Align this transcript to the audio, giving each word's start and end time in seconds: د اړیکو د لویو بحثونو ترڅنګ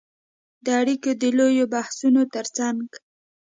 د 0.65 0.67
اړیکو 0.81 1.11
د 1.21 1.23
لویو 1.37 1.65
بحثونو 1.73 2.21
ترڅنګ 2.33 2.85